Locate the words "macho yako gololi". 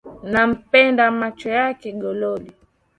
1.19-2.51